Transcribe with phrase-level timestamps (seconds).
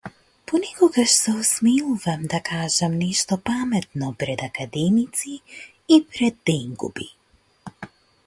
[0.49, 5.41] Понекогаш се осмелувам да кажам нешто паметно пред академици
[5.89, 7.09] и пред денгуби.